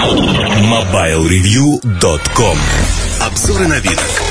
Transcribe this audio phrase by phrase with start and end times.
[0.00, 2.56] MobileReview.com
[3.20, 4.22] Обзоры новинок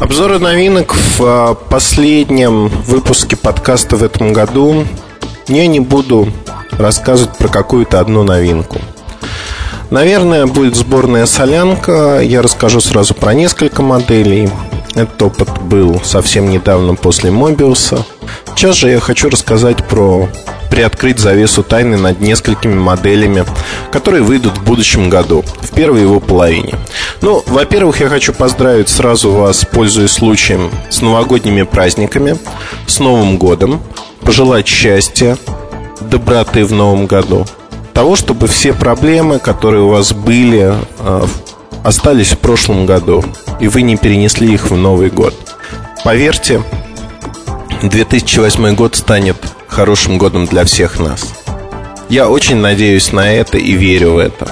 [0.00, 4.86] Обзоры новинок в а, последнем выпуске подкаста в этом году.
[5.48, 6.32] Я не буду
[6.70, 8.78] рассказывать про какую-то одну новинку.
[9.90, 12.20] Наверное, будет сборная солянка.
[12.22, 14.48] Я расскажу сразу про несколько моделей.
[14.94, 18.06] Этот опыт был совсем недавно после Мобиуса.
[18.56, 20.30] Сейчас же я хочу рассказать про
[20.72, 23.44] приоткрыть завесу тайны над несколькими моделями,
[23.90, 26.76] которые выйдут в будущем году, в первой его половине.
[27.20, 32.38] Ну, во-первых, я хочу поздравить сразу вас, пользуясь случаем, с новогодними праздниками,
[32.86, 33.82] с Новым годом,
[34.22, 35.36] пожелать счастья,
[36.00, 37.44] доброты в Новом году,
[37.92, 41.26] того, чтобы все проблемы, которые у вас были, э,
[41.84, 43.22] остались в прошлом году,
[43.60, 45.34] и вы не перенесли их в Новый год.
[46.02, 46.62] Поверьте,
[47.82, 49.36] 2008 год станет
[49.72, 51.32] хорошим годом для всех нас.
[52.08, 54.48] Я очень надеюсь на это и верю в это.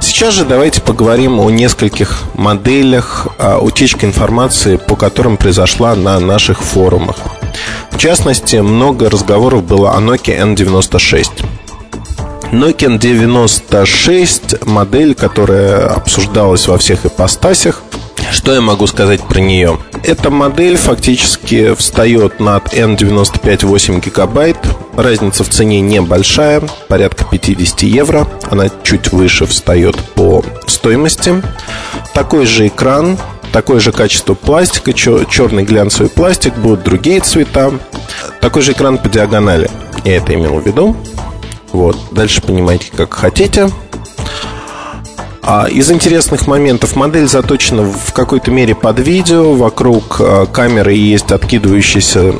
[0.00, 3.28] Сейчас же давайте поговорим о нескольких моделях
[3.60, 7.16] утечки информации, по которым произошла на наших форумах.
[7.90, 11.28] В частности, много разговоров было о Nokia N96.
[12.50, 17.82] Nokia N96 модель, которая обсуждалась во всех ипостасях.
[18.32, 19.78] Что я могу сказать про нее?
[20.04, 24.56] Эта модель фактически встает над N95 8 гигабайт.
[24.96, 28.26] Разница в цене небольшая, порядка 50 евро.
[28.50, 31.42] Она чуть выше встает по стоимости.
[32.14, 33.18] Такой же экран,
[33.52, 37.70] такое же качество пластика, черный глянцевый пластик, будут другие цвета.
[38.40, 39.70] Такой же экран по диагонали.
[40.04, 40.96] Я это имел в виду.
[41.72, 41.98] Вот.
[42.12, 43.68] Дальше понимаете, как хотите.
[45.44, 49.54] А из интересных моментов модель заточена в какой-то мере под видео.
[49.54, 52.34] Вокруг а, камеры есть откидывающийся,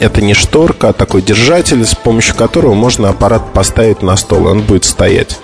[0.00, 4.62] это не шторка, а такой держатель, с помощью которого можно аппарат поставить на стол, он
[4.62, 5.38] будет стоять.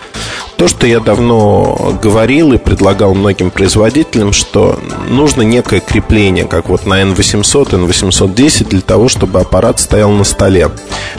[0.56, 6.84] То, что я давно говорил и предлагал многим производителям, что нужно некое крепление, как вот
[6.84, 10.68] на N800, N810, для того, чтобы аппарат стоял на столе.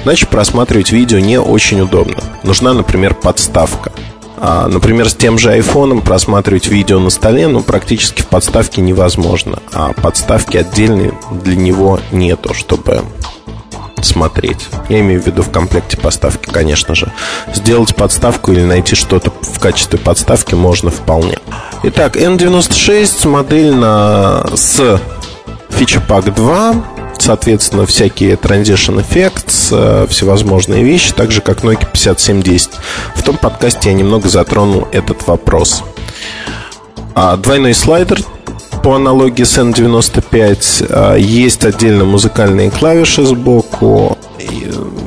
[0.03, 2.21] Иначе просматривать видео не очень удобно.
[2.43, 3.91] Нужна, например, подставка.
[4.37, 9.59] А, например, с тем же айфоном просматривать видео на столе, ну, практически в подставке невозможно.
[9.73, 13.01] А подставки отдельной для него нету, чтобы
[14.01, 14.67] смотреть.
[14.89, 17.11] Я имею в виду в комплекте подставки, конечно же.
[17.53, 21.39] Сделать подставку или найти что-то в качестве подставки можно вполне.
[21.83, 24.99] Итак, N96 модель на, с
[25.69, 26.75] Feature 2
[27.21, 32.71] соответственно, всякие Transition Effects, э, всевозможные вещи, так же, как Nokia 5710.
[33.15, 35.83] В том подкасте я немного затронул этот вопрос.
[37.13, 38.19] А двойной слайдер
[38.83, 44.17] по аналогии с N95 а, есть отдельно музыкальные клавиши сбоку,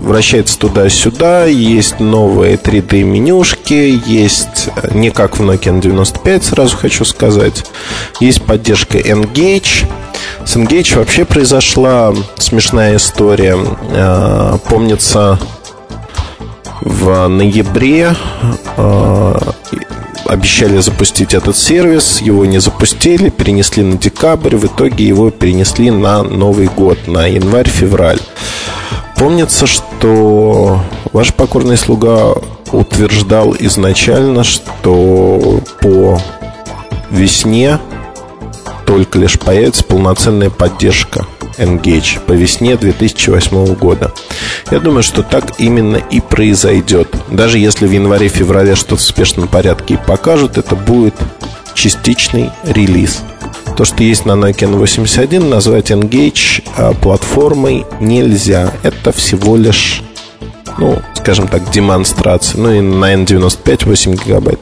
[0.03, 7.65] вращается туда-сюда, есть новые 3D-менюшки, есть, э, не как в Nokia N95, сразу хочу сказать,
[8.21, 9.87] есть поддержка Engage,
[10.49, 13.55] с Engage вообще произошла смешная история.
[13.91, 15.39] А, помнится,
[16.81, 18.15] в ноябре
[18.79, 19.53] а,
[20.25, 26.23] обещали запустить этот сервис, его не запустили, перенесли на декабрь, в итоге его перенесли на
[26.23, 28.21] Новый год, на январь-февраль.
[29.17, 30.81] Помнится, что
[31.13, 32.33] ваш покорный слуга
[32.73, 36.19] утверждал изначально, что по
[37.11, 37.79] весне
[38.89, 41.27] только лишь появится полноценная поддержка
[41.59, 44.15] Engage по весне 2008 года.
[44.71, 47.15] Я думаю, что так именно и произойдет.
[47.31, 51.15] Даже если в январе-феврале что-то в спешном порядке и покажут, это будет
[51.75, 53.19] частичный релиз.
[53.77, 58.73] То, что есть на Nokia N81, назвать Engage а, платформой нельзя.
[58.83, 60.03] Это всего лишь
[60.79, 62.61] ну, скажем так, демонстрация.
[62.61, 64.61] Ну и на N95 8 гигабайт.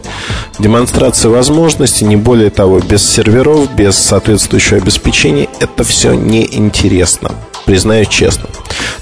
[0.58, 7.32] Демонстрация возможностей, не более того, без серверов, без соответствующего обеспечения, это все неинтересно.
[7.64, 8.48] Признаюсь честно.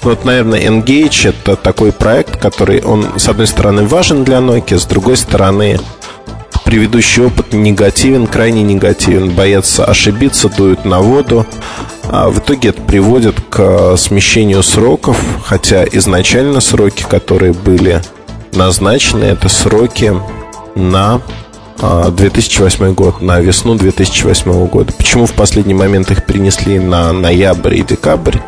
[0.03, 4.79] Ну вот, наверное, Engage это такой проект, который, он, с одной стороны, важен для Nokia,
[4.79, 5.79] с другой стороны,
[6.65, 9.31] предыдущий опыт негативен, крайне негативен.
[9.31, 11.47] Боятся ошибиться, дуют на воду.
[12.05, 18.03] А в итоге это приводит к э, смещению сроков, хотя изначально сроки, которые были
[18.53, 20.13] назначены, это сроки
[20.75, 21.21] на
[21.79, 24.93] 2008 а, год, на весну 2008 года.
[24.93, 28.39] Почему в последний момент их перенесли на ноябрь и декабрь?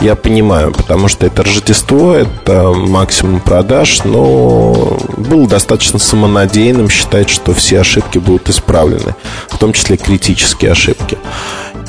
[0.00, 7.52] Я понимаю, потому что это Рождество, это максимум продаж, но было достаточно самонадеянным считать, что
[7.52, 9.14] все ошибки будут исправлены,
[9.48, 11.18] в том числе критические ошибки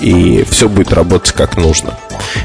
[0.02, 1.98] и все будет работать как нужно.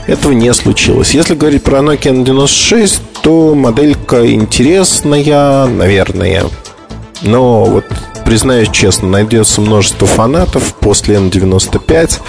[0.06, 1.14] Этого не случилось.
[1.14, 6.44] Если говорить про Nokia N96, то моделька интересная, наверное,
[7.22, 7.86] Но вот
[8.24, 12.20] признаюсь честно, найдется множество фанатов после N95.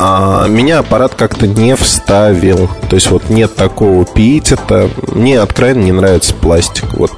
[0.00, 2.70] А меня аппарат как-то не вставил.
[2.88, 6.94] То есть вот нет такого это Мне откровенно не нравится пластик.
[6.94, 7.10] Вот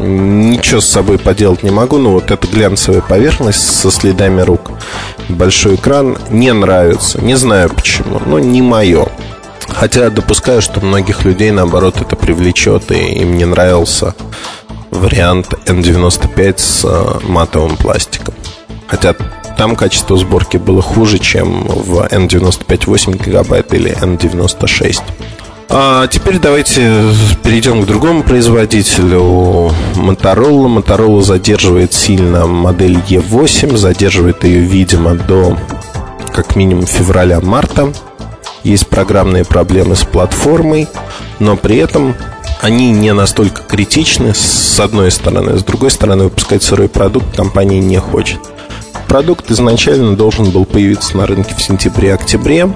[0.00, 4.72] ничего с собой поделать не могу, но вот эта глянцевая поверхность со следами рук,
[5.28, 7.22] большой экран не нравится.
[7.22, 9.06] Не знаю почему, но не мое.
[9.68, 14.12] Хотя допускаю, что многих людей, наоборот, это привлечет, и им не нравился
[14.90, 18.34] вариант N95 с э, матовым пластиком.
[18.88, 19.14] Хотя
[19.56, 25.02] там качество сборки было хуже, чем в N95 8 гигабайт или N96.
[25.68, 27.02] А теперь давайте
[27.42, 30.66] перейдем к другому производителю Motorola.
[30.68, 35.56] Motorola задерживает сильно модель E8, задерживает ее, видимо, до
[36.32, 37.92] как минимум февраля-марта.
[38.62, 40.88] Есть программные проблемы с платформой,
[41.38, 42.14] но при этом
[42.60, 45.58] они не настолько критичны с одной стороны.
[45.58, 48.38] С другой стороны, выпускать сырой продукт компания не хочет.
[49.14, 52.68] Продукт изначально должен был появиться на рынке в сентябре-октябре,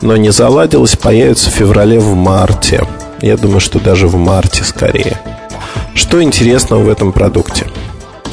[0.00, 2.84] но не заладилось, появится в феврале, в марте.
[3.22, 5.20] Я думаю, что даже в марте скорее.
[5.94, 7.68] Что интересного в этом продукте?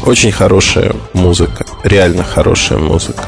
[0.03, 3.25] Очень хорошая музыка, реально хорошая музыка.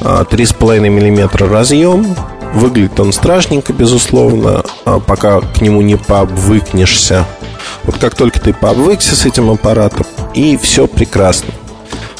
[0.00, 2.16] 3,5 а, мм разъем,
[2.54, 7.26] Выглядит он страшненько, безусловно, а пока к нему не пообвыкнешься.
[7.84, 11.52] Вот как только ты пообвыкся с этим аппаратом, и все прекрасно.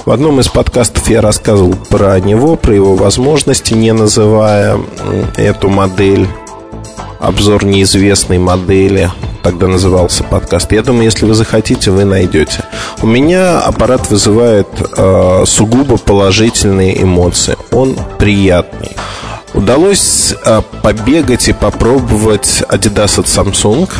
[0.07, 4.79] В одном из подкастов я рассказывал про него, про его возможности, не называя
[5.37, 6.29] эту модель
[7.19, 9.11] обзор неизвестной модели.
[9.43, 10.71] Тогда назывался подкаст.
[10.71, 12.63] Я думаю, если вы захотите, вы найдете.
[13.03, 17.57] У меня аппарат вызывает э, сугубо положительные эмоции.
[17.73, 18.97] Он приятный.
[19.55, 23.91] Удалось э, побегать и попробовать Adidas от Samsung.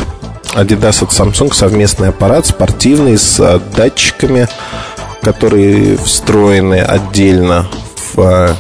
[0.55, 4.49] Adidas от Samsung совместный аппарат спортивный с э, датчиками
[5.27, 7.67] которые встроены отдельно
[8.15, 8.55] в, э,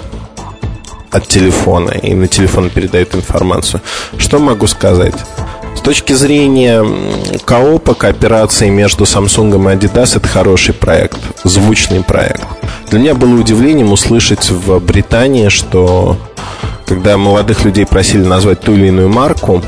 [1.12, 3.80] от телефона и на телефон передают информацию.
[4.18, 5.14] Что могу сказать?
[5.76, 6.84] С точки зрения
[7.44, 12.42] коопа, кооперации между Samsung и Adidas это хороший проект, звучный проект.
[12.90, 16.16] Для меня было удивлением услышать в Британии, что
[16.84, 19.62] когда молодых людей просили назвать ту или иную марку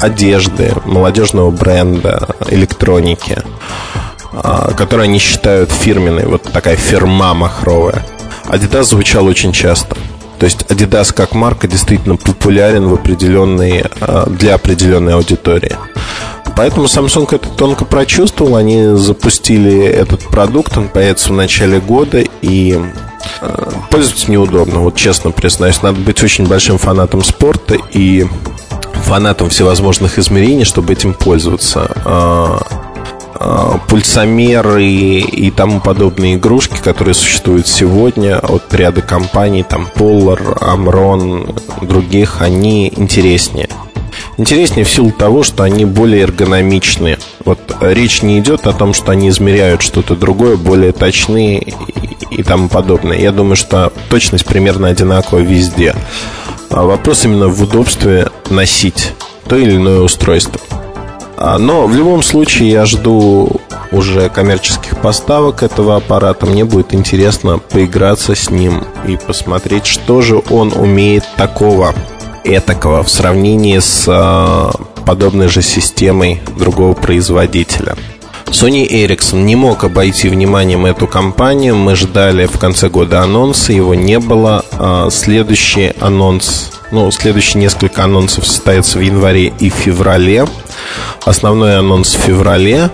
[0.00, 3.97] одежды, молодежного бренда, электроники, а,
[4.76, 8.04] которую они считают фирменной, вот такая фирма махровая.
[8.48, 9.96] Adidas звучал очень часто.
[10.38, 15.76] То есть Adidas как марка действительно популярен в определенной, а, для определенной аудитории.
[16.56, 18.56] Поэтому Samsung это тонко прочувствовал.
[18.56, 22.78] Они запустили этот продукт, он появится в начале года и
[23.40, 24.80] а, пользоваться неудобно.
[24.80, 28.26] Вот честно признаюсь, надо быть очень большим фанатом спорта и
[28.94, 32.76] фанатом всевозможных измерений, чтобы этим пользоваться.
[33.40, 41.86] Э, пульсомеры и тому подобные игрушки, которые существуют сегодня от ряда компаний, там Polar, Amron,
[41.86, 43.68] других, они интереснее.
[44.38, 47.18] Интереснее в силу того, что они более эргономичные.
[47.44, 51.74] Вот речь не идет о том, что они измеряют что-то другое, более точные
[52.30, 53.18] и тому подобное.
[53.18, 55.94] Я думаю, что точность примерно одинаковая везде.
[56.70, 59.12] А вопрос именно в удобстве носить
[59.48, 60.60] то или иное устройство.
[61.40, 63.60] А, но в любом случае я жду
[63.92, 66.46] уже коммерческих поставок этого аппарата.
[66.46, 71.94] Мне будет интересно поиграться с ним и посмотреть, что же он умеет такого,
[72.42, 74.72] этакого в сравнении с а,
[75.06, 77.96] подобной же системой другого производителя.
[78.46, 81.76] Sony Ericsson не мог обойти вниманием эту компанию.
[81.76, 84.64] Мы ждали в конце года анонса, его не было.
[84.72, 90.46] А, следующий анонс, ну, следующие несколько анонсов состоятся в январе и феврале.
[91.28, 92.88] Основной анонс в феврале.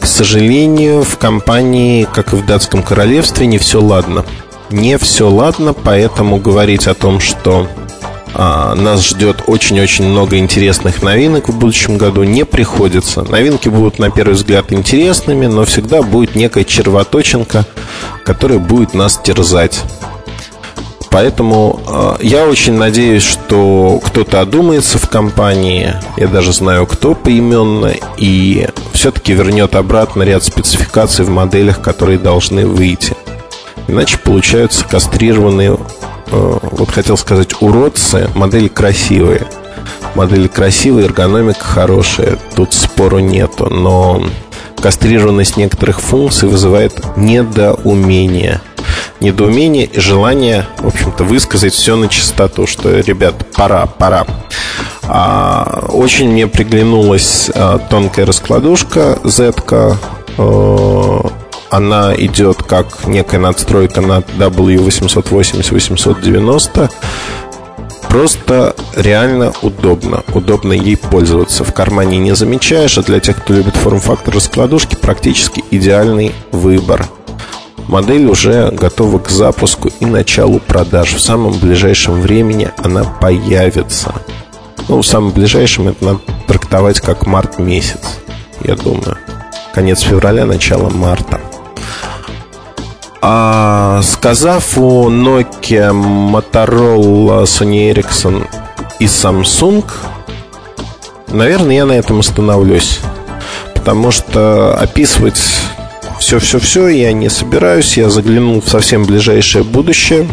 [0.00, 4.24] К сожалению, в компании, как и в датском королевстве, не все ладно.
[4.70, 7.66] Не все ладно, поэтому говорить о том, что
[8.32, 13.22] а, нас ждет очень-очень много интересных новинок в будущем году, не приходится.
[13.24, 17.66] Новинки будут, на первый взгляд, интересными, но всегда будет некая червоточинка,
[18.24, 19.82] которая будет нас терзать.
[21.18, 27.92] Поэтому э, я очень надеюсь, что кто-то одумается в компании, я даже знаю кто поименно,
[28.16, 33.16] и все-таки вернет обратно ряд спецификаций в моделях, которые должны выйти.
[33.88, 35.76] Иначе получаются кастрированные,
[36.30, 39.48] э, вот хотел сказать, уродцы, модели красивые.
[40.14, 44.22] Модели красивые, эргономика хорошая, тут спору нету, но
[44.80, 48.60] кастрированность некоторых функций вызывает недоумение–
[49.20, 54.26] недоумение и желание, в общем-то, высказать все на чистоту, что, ребят, пора, пора.
[55.02, 59.52] А, очень мне приглянулась а, тонкая раскладушка Z,
[60.38, 61.20] Э,
[61.70, 66.90] она идет как некая надстройка на W880-890.
[68.08, 70.22] Просто реально удобно.
[70.32, 71.64] Удобно ей пользоваться.
[71.64, 77.06] В кармане не замечаешь, а для тех, кто любит форм-фактор раскладушки, практически идеальный выбор.
[77.88, 81.14] Модель уже готова к запуску и началу продаж.
[81.14, 84.14] В самом ближайшем времени она появится.
[84.88, 88.20] Ну, в самом ближайшем это надо трактовать как март месяц,
[88.62, 89.16] я думаю.
[89.72, 91.40] Конец февраля, начало марта.
[93.22, 98.46] А, сказав о Nokia, Motorola, Sony Ericsson
[98.98, 99.84] и Samsung,
[101.28, 103.00] наверное, я на этом остановлюсь.
[103.74, 105.40] Потому что описывать
[106.18, 107.96] все-все-все я не собираюсь.
[107.96, 110.26] Я заглянул в совсем ближайшее будущее.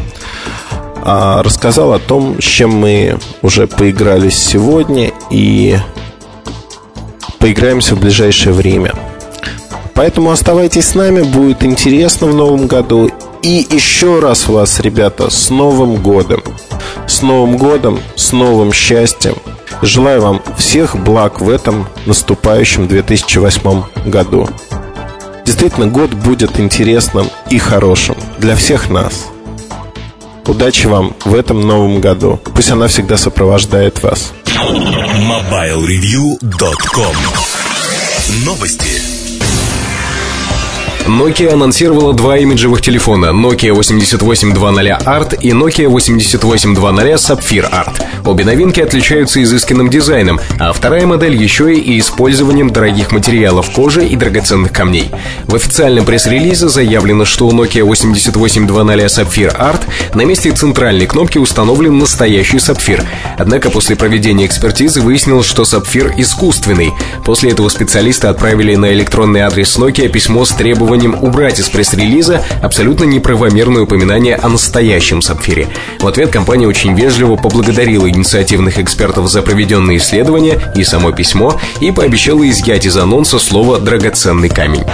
[1.04, 5.78] А, рассказал о том, с чем мы уже поигрались сегодня и
[7.40, 8.94] поиграемся в ближайшее время.
[9.94, 13.10] Поэтому оставайтесь с нами, будет интересно в новом году.
[13.44, 16.42] И еще раз вас, ребята, с Новым годом!
[17.08, 19.36] С Новым годом, с новым счастьем!
[19.84, 24.50] Желаю вам всех благ в этом наступающем 2008 году.
[25.46, 29.28] Действительно, год будет интересным и хорошим для всех нас.
[30.46, 32.42] Удачи вам в этом новом году.
[32.54, 34.34] Пусть она всегда сопровождает вас.
[34.46, 37.16] MobileReview.com
[38.46, 39.05] Новости.
[41.08, 48.02] Nokia анонсировала два имиджевых телефона Nokia 8820 Art и Nokia 8820 Sapphire Art.
[48.26, 54.16] Обе новинки отличаются изысканным дизайном, а вторая модель еще и использованием дорогих материалов кожи и
[54.16, 55.12] драгоценных камней.
[55.46, 59.82] В официальном пресс-релизе заявлено, что у Nokia 8820 Sapphire Art
[60.16, 63.04] на месте центральной кнопки установлен настоящий сапфир.
[63.38, 66.94] Однако после проведения экспертизы выяснилось, что сапфир искусственный.
[67.24, 72.42] После этого специалисты отправили на электронный адрес Nokia письмо с требованием требованием убрать из пресс-релиза
[72.62, 75.68] абсолютно неправомерное упоминание о настоящем сапфире.
[76.00, 81.92] В ответ компания очень вежливо поблагодарила инициативных экспертов за проведенные исследования и само письмо и
[81.92, 84.86] пообещала изъять из анонса слово «драгоценный камень».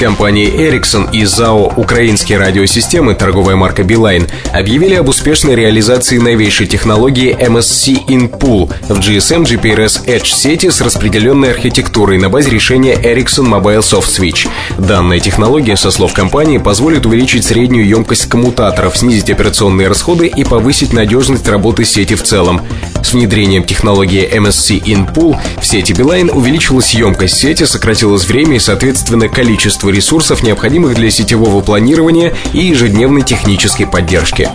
[0.00, 7.36] Компании Ericsson и ЗАО «Украинские радиосистемы» торговая марка Beeline объявили об успешной реализации новейшей технологии
[7.36, 13.80] MSC InPool в GSM GPRS Edge сети с распределенной архитектурой на базе решения Ericsson Mobile
[13.80, 14.48] Soft Switch.
[14.78, 20.92] Данная технология, со слов компании, позволит увеличить среднюю емкость коммутаторов, снизить операционные расходы и повысить
[20.92, 22.62] надежность работы сети в целом.
[23.00, 29.28] С внедрением технологии MSC InPool в сети Beeline увеличилась емкость сети, сократилось время и, соответственно,
[29.28, 34.48] количество ресурсов, необходимых для сетевого планирования и ежедневной технической поддержки.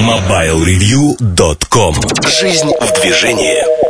[0.00, 1.94] MobileReview.com
[2.40, 3.83] Жизнь в движении